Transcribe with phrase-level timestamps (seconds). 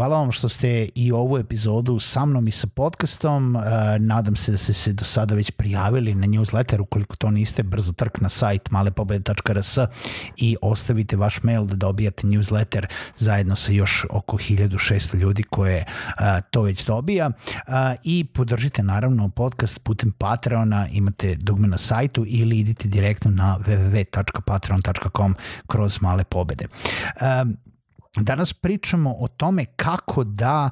[0.00, 3.56] Hvala vam što ste i ovu epizodu sa mnom i sa podcastom.
[3.56, 3.62] Uh,
[3.98, 6.80] nadam se da ste se do sada već prijavili na newsletter.
[6.80, 9.78] Ukoliko to niste, brzo trk na sajt malepobede.rs
[10.36, 16.24] i ostavite vaš mail da dobijate newsletter zajedno sa još oko 1600 ljudi koje uh,
[16.50, 17.26] to već dobija.
[17.28, 23.58] Uh, I podržite naravno podcast putem Patreona, imate dugme na sajtu ili idite direktno na
[23.66, 25.34] www.patreon.com
[25.66, 26.66] kroz male pobede.
[27.16, 27.69] Uh,
[28.16, 30.70] Danas pričamo o tome kako da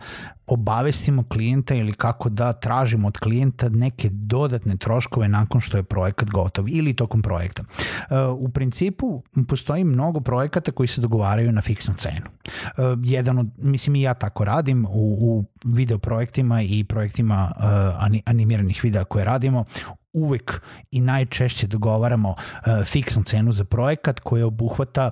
[0.49, 6.29] obavestimo klijenta ili kako da tražimo od klijenta neke dodatne troškove nakon što je projekat
[6.31, 7.63] gotov ili tokom projekta.
[7.63, 12.27] Uh, u principu postoji mnogo projekata koji se dogovaraju na fiksnu cenu.
[12.27, 18.21] Uh, jedan od, mislim i ja tako radim u, u video projektima i projektima uh,
[18.25, 19.65] animiranih videa koje radimo
[20.13, 25.11] uvek i najčešće dogovaramo uh, fiksnu cenu za projekat koja obuhvata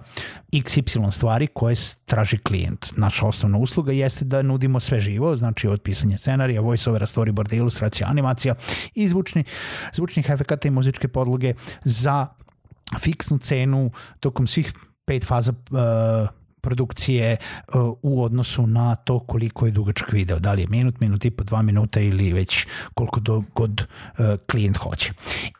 [0.53, 2.87] XY stvari koje traži klijent.
[2.97, 8.09] Naša osnovna usluga jeste da nudimo sve živo, znači od pisanja scenarija, voiceovera, storyboarda, ilustracija,
[8.09, 8.55] animacija
[8.95, 9.45] i zvučni,
[9.93, 12.27] zvučnih efekata i muzičke podloge za
[12.99, 13.91] fiksnu cenu
[14.21, 14.73] tokom svih
[15.05, 16.29] pet faza uh,
[16.61, 21.25] produkcije uh, u odnosu na to koliko je dugačak video, da li je minut, minut
[21.25, 25.13] i po, dva minuta ili već koliko do, god uh, klijent hoće.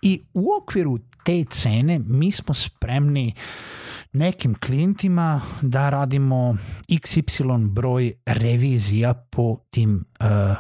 [0.03, 3.35] I u okviru te cene mi smo spremni
[4.13, 6.57] nekim klijentima da radimo
[6.89, 10.05] XY broj revizija po tim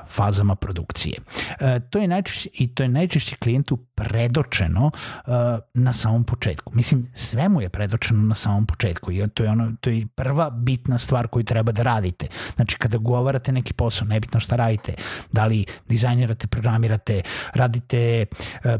[0.08, 1.18] fazama produkcije.
[1.20, 5.32] Uh, to je najčešće i to je najčešće klijentu predočeno uh,
[5.74, 6.72] na samom početku.
[6.74, 10.50] Mislim sve mu je predočeno na samom početku i to je ono to je prva
[10.50, 12.26] bitna stvar koju treba da radite.
[12.56, 14.94] Znači kada govarate neki posao, nebitno šta radite,
[15.32, 17.22] da li dizajnirate, programirate,
[17.54, 18.26] radite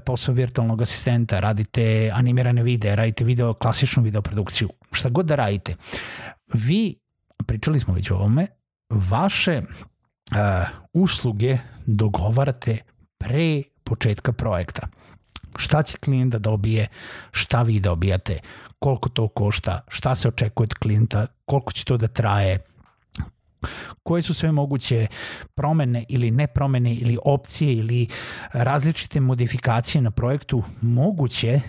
[0.07, 5.77] posao virtualnog asistenta, radite animirane videe, radite video klasičnu video produkciju, šta god da radite.
[6.55, 6.95] Vi
[7.47, 8.47] pričali smo već o ovome,
[8.91, 9.63] vaše
[10.33, 12.79] uh, usluge dogovarate
[13.19, 14.89] pre početka projekta.
[15.57, 16.89] Šta će klijent da dobije,
[17.33, 18.39] šta vi dobijate,
[18.79, 22.59] koliko to košta, šta se očekuje od klijenta, koliko će to da traje,
[24.03, 25.07] koje su sve moguće
[25.55, 28.09] promene ili nepromene ili opcije ili
[28.53, 31.61] različite modifikacije na projektu moguće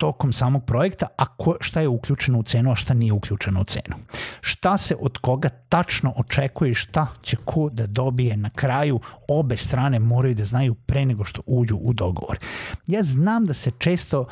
[0.00, 3.64] tokom samog projekta, a ko, šta je uključeno u cenu, a šta nije uključeno u
[3.64, 3.96] cenu.
[4.40, 9.56] Šta se od koga tačno očekuje i šta će ko da dobije na kraju, obe
[9.56, 12.38] strane moraju da znaju pre nego što uđu u dogovor.
[12.86, 14.26] Ja znam da se često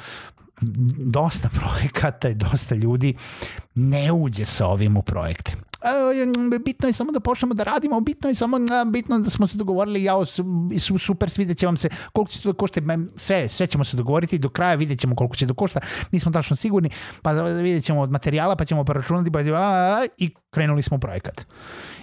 [0.98, 3.14] dosta projekata i dosta ljudi
[3.74, 5.67] ne uđe sa ovim u projekte
[6.64, 8.58] bitno je samo da počnemo da radimo, bitno je samo
[8.92, 10.14] bitno da smo se dogovorili, ja
[10.98, 11.88] super, vidjet će vam se.
[12.12, 12.80] Koliko će to da košta,
[13.16, 15.80] sve, sve ćemo se dogovoriti, do kraja vidjet ćemo koliko će da košta,
[16.12, 16.90] nismo tačno sigurni,
[17.22, 19.40] pa vidjet ćemo od materijala, pa ćemo poračunati, pa
[20.18, 21.46] i krenuli smo u projekat.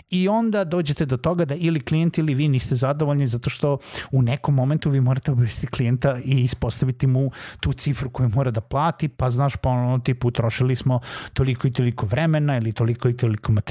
[0.10, 3.78] I onda dođete do toga da ili klijent ili vi niste zadovoljni zato što
[4.12, 8.62] u nekom momentu vi morate obavesti klijenta i ispostaviti mu tu cifru koju mora da
[8.62, 11.00] plati, pa znaš pa ono tipu utrošili smo
[11.34, 13.65] toliko i toliko vremena ili toliko i toliko materijala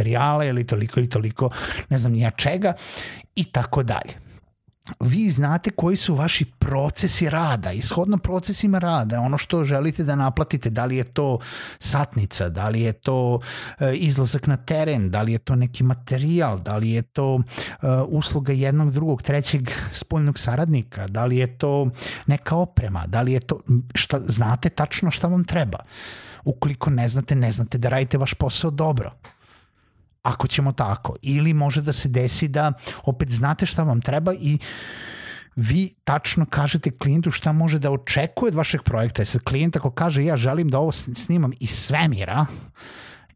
[0.49, 1.51] ili toliko i toliko
[1.89, 2.73] ne znam nija čega
[3.37, 4.25] i tako dalje
[5.01, 10.71] vi znate koji su vaši procesi rada, ishodno procesima rada, ono što želite da naplatite,
[10.71, 11.39] da li je to
[11.79, 13.41] satnica, da li je to
[13.79, 17.87] e, izlazak na teren, da li je to neki materijal, da li je to e,
[18.09, 21.91] usluga jednog, drugog, trećeg spoljnog saradnika, da li je to
[22.27, 23.61] neka oprema, da li je to,
[23.95, 25.79] šta, znate tačno šta vam treba.
[26.45, 29.13] Ukoliko ne znate, ne znate da radite vaš posao dobro
[30.25, 31.17] ako ćemo tako.
[31.23, 32.73] Ili može da se desi da
[33.05, 34.59] opet znate šta vam treba i
[35.57, 39.25] vi tačno kažete klijentu šta može da očekuje od vašeg projekta.
[39.25, 42.47] Sad klijent ako kaže ja želim da ovo snimam iz svemira,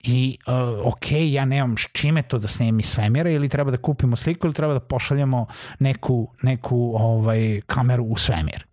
[0.02, 3.76] i uh, ok, ja nemam s čime to da snimam iz svemira ili treba da
[3.76, 5.46] kupimo sliku ili treba da pošaljemo
[5.78, 8.66] neku, neku ovaj, kameru u svemir.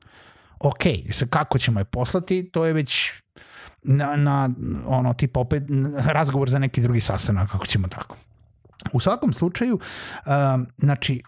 [0.59, 3.11] ok, sa kako ćemo je poslati, to je već
[3.85, 4.49] na, na
[4.87, 5.63] ono, tipa opet
[6.13, 8.15] razgovor za neki drugi sastanak, kako ćemo tako.
[8.93, 10.31] U svakom slučaju, uh,
[10.77, 11.21] znači,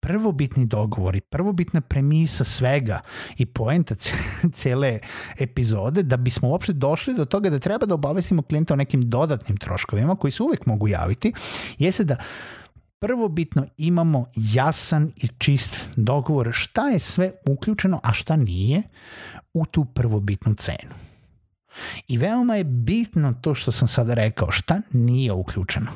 [0.00, 3.00] prvobitni dogovori, prvobitna premisa svega
[3.38, 3.94] i poenta
[4.52, 4.98] cele
[5.38, 9.56] epizode da bismo uopšte došli do toga da treba da obavestimo klijenta o nekim dodatnim
[9.56, 11.32] troškovima koji se uvek mogu javiti,
[11.78, 12.16] jeste da
[12.98, 18.82] prvobitno imamo jasan i čist dogovor šta je sve uključeno, a šta nije
[19.54, 21.09] u tu prvobitnu cenu.
[22.08, 25.90] I veoma je bitno to što sam sada rekao, šta nije uključeno.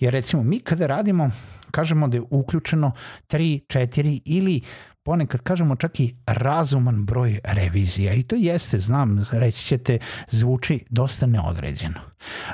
[0.00, 1.30] Jer recimo mi kada radimo,
[1.70, 2.92] kažemo da je uključeno
[3.28, 4.60] 3, 4 ili
[5.02, 9.98] ponekad kažemo čak i razuman broj revizija i to jeste, znam, reći ćete,
[10.30, 12.00] zvuči dosta neodređeno.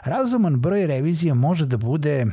[0.05, 2.26] Razuman broj revizija može da bude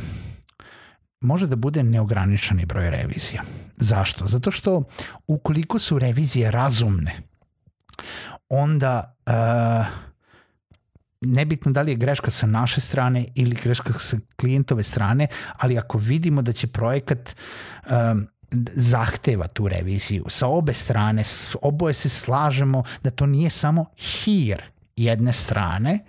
[1.22, 3.42] može da bude neograničeni broj revizija.
[3.78, 4.26] Zašto?
[4.26, 4.84] Zato što
[5.28, 7.22] ukoliko su revizije razumne,
[8.50, 10.07] onda uh,
[11.22, 15.28] nebitno da li je greška sa naše strane ili greška sa klijentove strane,
[15.58, 17.36] ali ako vidimo da će projekat
[17.90, 18.28] um,
[18.76, 21.24] zahteva tu reviziju sa obe strane,
[21.62, 24.64] oboje se slažemo da to nije samo hir
[24.96, 26.06] jedne strane,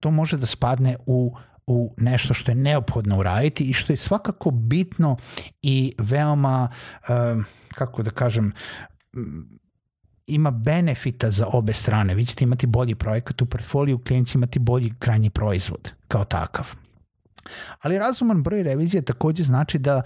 [0.00, 1.36] to može da spadne u
[1.70, 5.16] u nešto što je neophodno uraditi i što je svakako bitno
[5.62, 6.68] i veoma,
[7.02, 7.44] uh,
[7.74, 8.52] kako da kažem,
[10.28, 12.14] ima benefita za obe strane.
[12.14, 16.74] Vi ćete imati bolji projekat u portfoliju, klijent će imati bolji krajnji proizvod kao takav.
[17.80, 20.02] Ali razuman broj revizije takođe znači da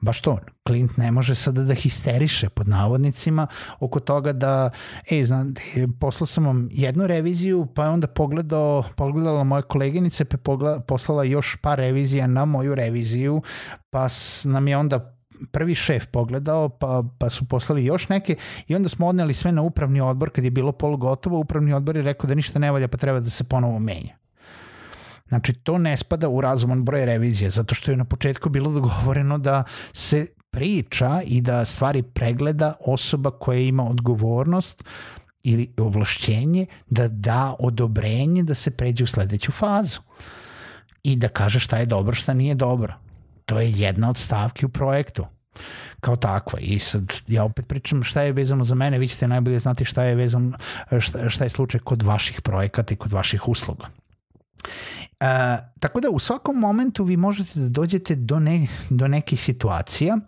[0.00, 3.46] baš to, klijent ne može sada da histeriše pod navodnicima
[3.80, 4.70] oko toga da,
[5.10, 5.54] ej, znam,
[6.00, 11.24] poslao sam vam jednu reviziju, pa je onda pogledao, pogledala moja koleginica, pa je poslala
[11.24, 13.42] još par revizija na moju reviziju,
[13.90, 14.06] pa
[14.44, 15.15] nam je onda
[15.52, 18.36] prvi šef pogledao, pa, pa su poslali još neke
[18.68, 22.02] i onda smo odneli sve na upravni odbor kad je bilo polugotovo, upravni odbor je
[22.02, 24.16] rekao da ništa ne valja pa treba da se ponovo menja.
[25.28, 29.38] Znači, to ne spada u razuman broj revizije, zato što je na početku bilo dogovoreno
[29.38, 34.84] da se priča i da stvari pregleda osoba koja ima odgovornost
[35.42, 40.00] ili ovlašćenje da da odobrenje da se pređe u sledeću fazu
[41.02, 43.05] i da kaže šta je dobro, šta nije dobro
[43.46, 45.26] to je jedna od stavki u projektu
[46.00, 49.58] kao takva i sad ja opet pričam šta je vezano za mene, vi ćete najbolje
[49.58, 50.58] znati šta je vezano,
[51.00, 53.86] šta, šta je slučaj kod vaših projekata i kod vaših usluga.
[55.20, 60.18] E, tako da u svakom momentu vi možete da dođete do, ne, do nekih situacija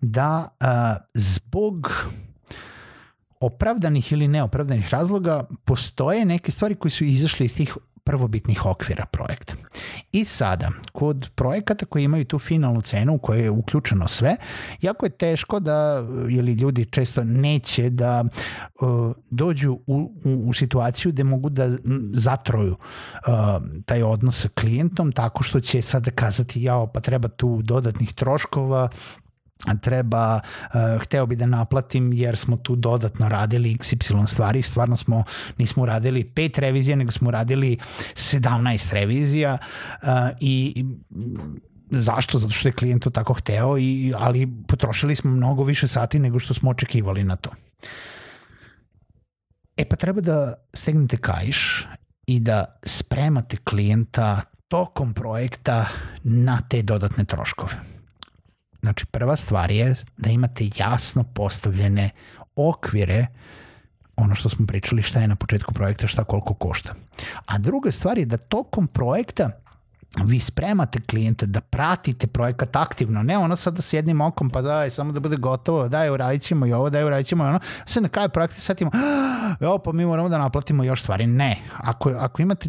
[0.00, 0.66] da e,
[1.14, 2.06] zbog
[3.40, 9.54] opravdanih ili neopravdanih razloga postoje neke stvari koji su izašli iz tih prvobitnih okvira projekta.
[10.12, 14.36] I sada, kod projekata koji imaju tu finalnu cenu u kojoj je uključeno sve,
[14.80, 18.24] jako je teško da, ili ljudi često neće da
[18.80, 21.68] uh, dođu u, u, u situaciju gde mogu da
[22.12, 23.32] zatroju uh,
[23.86, 28.88] taj odnos sa klijentom tako što će sada kazati jao pa treba tu dodatnih troškova,
[29.80, 35.24] treba, uh, hteo bi da naplatim jer smo tu dodatno radili XY stvari, stvarno smo,
[35.58, 37.78] nismo radili pet revizija, nego smo radili
[38.14, 39.58] 17 revizija
[40.02, 40.08] uh,
[40.40, 40.84] i
[41.90, 42.38] zašto?
[42.38, 46.38] Zato što je klijent to tako hteo, i, ali potrošili smo mnogo više sati nego
[46.38, 47.50] što smo očekivali na to.
[49.76, 51.86] E pa treba da stegnete kaiš
[52.26, 55.86] i da spremate klijenta tokom projekta
[56.22, 57.93] na te dodatne troškove
[58.84, 62.10] Znači, prva stvar je da imate jasno postavljene
[62.56, 63.26] okvire
[64.16, 66.94] ono što smo pričali šta je na početku projekta, šta koliko košta.
[67.46, 69.50] A druga stvar je da tokom projekta
[70.22, 74.62] vi spremate klijente da pratite projekat aktivno, ne ono sad da s jednim okom pa
[74.62, 77.58] daj, samo da bude gotovo, daj uradit ćemo i ovo, daj uradit ćemo i ono,
[77.86, 78.90] sve na kraju projekta setimo,
[79.60, 81.26] jo, pa mi moramo da naplatimo još stvari.
[81.26, 82.68] Ne, ako, ako imate,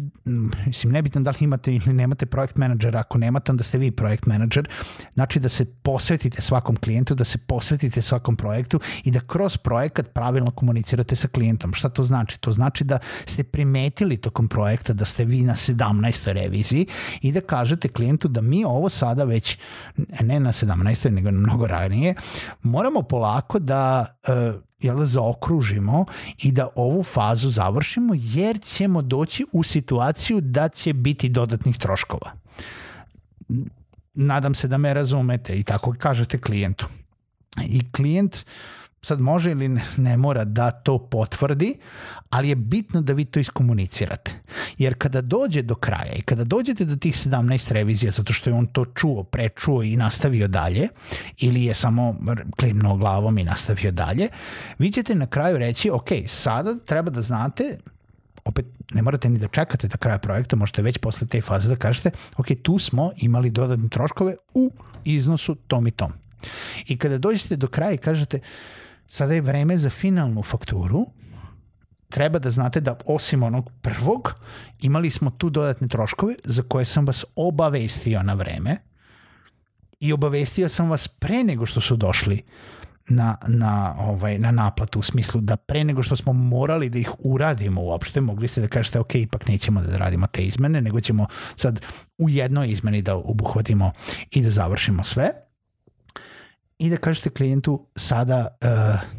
[0.66, 4.26] mislim, nebitno da li imate ili nemate projekt menadžera, ako nemate, onda ste vi projekt
[4.26, 4.68] menadžer,
[5.14, 10.12] znači da se posvetite svakom klijentu, da se posvetite svakom projektu i da kroz projekat
[10.12, 11.74] pravilno komunicirate sa klijentom.
[11.74, 12.40] Šta to znači?
[12.40, 16.32] To znači da ste primetili tokom projekta da ste vi na 17.
[16.32, 16.86] reviziji
[17.22, 19.58] i da kažete klijentu da mi ovo sada već,
[20.20, 21.10] ne na 17.
[21.10, 22.14] nego mnogo ranije,
[22.62, 26.04] moramo polako da uh, jel, da zaokružimo
[26.42, 32.32] i da ovu fazu završimo jer ćemo doći u situaciju da će biti dodatnih troškova.
[34.14, 36.86] Nadam se da me razumete i tako kažete klijentu.
[37.68, 38.46] I klijent
[39.06, 41.74] sad može ili ne mora da to potvrdi,
[42.30, 44.34] ali je bitno da vi to iskomunicirate.
[44.78, 48.54] Jer kada dođe do kraja i kada dođete do tih 17 revizija zato što je
[48.54, 50.88] on to čuo, prečuo i nastavio dalje,
[51.38, 52.14] ili je samo
[52.56, 54.28] klimnuo glavom i nastavio dalje,
[54.78, 57.78] vi ćete na kraju reći, ok, sada treba da znate
[58.44, 61.76] opet ne morate ni da čekate do kraja projekta, možete već posle te faze da
[61.76, 64.70] kažete, ok, tu smo imali dodatne troškove u
[65.04, 66.12] iznosu tom i tom.
[66.86, 68.40] I kada dođete do kraja i kažete,
[69.06, 71.06] sada je vreme za finalnu fakturu,
[72.08, 74.34] treba da znate da osim onog prvog,
[74.80, 78.76] imali smo tu dodatne troškove za koje sam vas obavestio na vreme.
[80.00, 82.42] I obavestio sam vas pre nego što su došli
[83.08, 87.10] na, na, ovaj, na naplatu u smislu da pre nego što smo morali da ih
[87.18, 91.26] uradimo uopšte, mogli ste da kažete ok, ipak nećemo da radimo te izmene, nego ćemo
[91.56, 91.80] sad
[92.18, 93.92] u jednoj izmeni da obuhvatimo
[94.30, 95.45] i da završimo sve
[96.78, 98.50] i da kažete klijentu sada uh,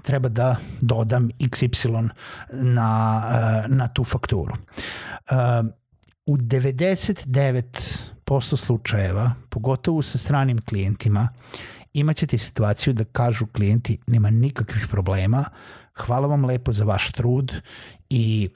[0.02, 2.10] treba da dodam XY
[2.52, 3.32] na, uh,
[3.76, 4.54] na tu fakturu.
[4.54, 4.58] Uh,
[6.26, 11.30] u 99% slučajeva, pogotovo sa stranim klijentima,
[11.94, 14.32] imaćete situaciju da kažu klijenti nema
[14.92, 15.46] problema,
[15.96, 17.54] hvala vam lepo za vaš trud
[18.10, 18.50] i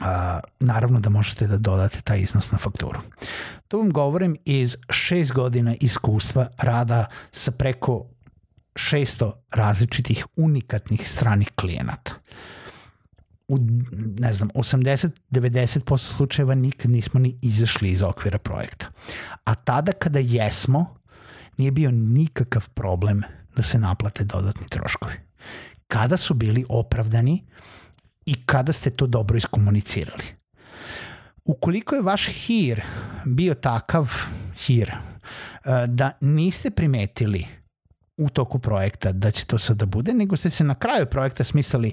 [0.00, 3.00] a, naravno da možete da dodate taj iznos na fakturu.
[3.68, 8.06] To vam govorim iz šest godina iskustva rada sa preko
[8.74, 12.12] 600 različitih unikatnih stranih klijenata.
[13.48, 13.58] U,
[14.18, 18.86] ne znam, 80-90% slučajeva nikad nismo ni izašli iz okvira projekta.
[19.44, 20.96] A tada kada jesmo,
[21.56, 23.22] nije bio nikakav problem
[23.56, 25.14] da se naplate dodatni troškovi.
[25.86, 27.44] Kada su bili opravdani
[28.26, 30.24] i kada ste to dobro iskomunicirali.
[31.44, 32.82] Ukoliko je vaš hir
[33.24, 34.12] bio takav
[34.56, 37.46] hir eh, da niste primetili
[38.16, 41.44] u toku projekta da će to sada da bude, nego ste se na kraju projekta
[41.44, 41.92] smislili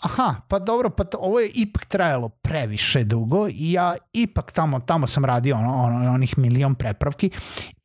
[0.00, 4.80] aha, pa dobro, pa to, ovo je ipak trajalo previše dugo i ja ipak tamo,
[4.80, 7.30] tamo sam radio ono, ono, onih milion prepravki.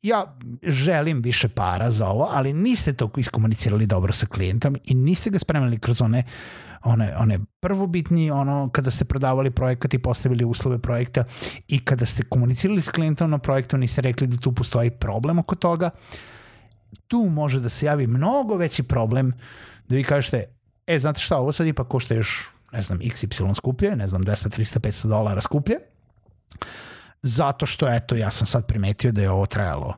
[0.01, 5.29] Ja želim više para za ovo, ali niste to iskomunicirali dobro sa klijentom i niste
[5.29, 6.23] ga spremili kroz one
[6.85, 11.23] one, one prvobitni, ono, kada ste prodavali projekat i postavili uslove projekta
[11.67, 15.55] i kada ste komunicirali s klijentom na projektu, niste rekli da tu postoji problem oko
[15.55, 15.89] toga,
[16.95, 19.33] tu može da se javi mnogo veći problem
[19.87, 20.43] da vi kažete,
[20.87, 24.59] e, znate šta, ovo sad ipak košta još, ne znam, XY skuplje, ne znam, 200,
[24.59, 25.75] 300, 500 dolara skuplje,
[27.21, 29.95] zato što, eto, ja sam sad primetio da je ovo trajalo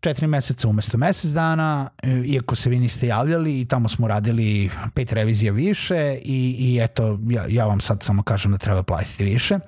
[0.00, 1.90] četiri meseca umesto mesec dana,
[2.26, 7.18] iako se vi niste javljali i tamo smo radili pet revizija više i, i eto,
[7.30, 9.58] ja, ja vam sad samo kažem da treba platiti više.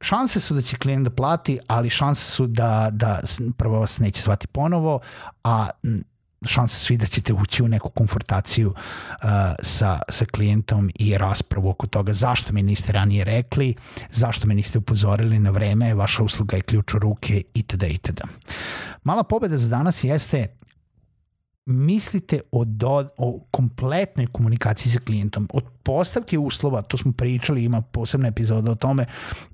[0.00, 3.20] Šanse su da će klijent da plati, ali šanse su da, da
[3.56, 5.00] prvo vas neće zvati ponovo,
[5.44, 5.68] a
[6.44, 9.28] šanse svi da ćete ući u neku konfrontaciju uh,
[9.62, 13.74] sa, sa klijentom i raspravu oko toga zašto mi niste ranije rekli,
[14.10, 17.82] zašto me niste upozorili na vreme, vaša usluga je ključ u ruke itd.
[17.82, 18.20] itd.
[19.04, 20.46] Mala pobeda za danas jeste
[21.68, 27.82] mislite o, do, o kompletnoj komunikaciji sa klijentom, od postavke uslova, to smo pričali, ima
[27.82, 29.04] posebna epizoda o tome,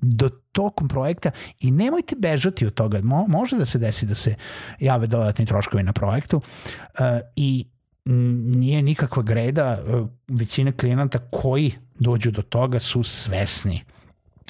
[0.01, 3.01] do tokom projekta i nemojte bežati od toga.
[3.03, 4.35] Mo, može da se desi da se
[4.79, 7.05] jave dodatni troškovi na projektu uh,
[7.35, 7.65] i
[8.05, 13.83] nije nikakva greda, uh, većina klijenata koji dođu do toga su svesni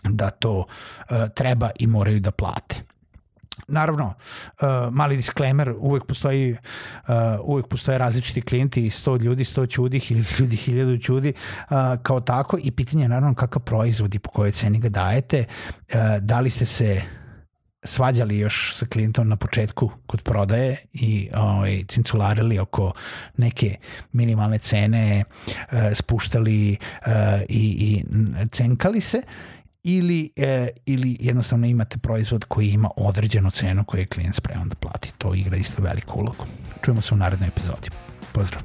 [0.04, 2.95] da to uh, treba i moraju da plate.
[3.68, 10.02] Naravno, uh, mali disclaimer, uvek postoji uh, uvek postoje različiti klijenti, 100 ljudi, 100 čudi,
[10.40, 12.58] ljudi, 1000 čudi, uh, kao tako.
[12.64, 16.50] I pitanje je naravno kakav proizvod i po kojoj ceni ga dajete, uh, da li
[16.50, 17.02] ste se
[17.84, 22.92] svađali još sa klijentom na početku kod prodaje i ovaj, cincularili oko
[23.38, 23.76] neke
[24.12, 27.14] minimalne cene, uh, spuštali uh,
[27.50, 28.04] i, i
[28.52, 29.22] cenkali se
[29.88, 34.76] ili, e, ili jednostavno imate proizvod koji ima određenu cenu koju je klijent spreman da
[34.76, 35.14] plati.
[35.18, 36.46] To igra isto veliku ulogu.
[36.86, 37.90] Čujemo se u narednoj epizodi.
[38.34, 38.62] Pozdrav!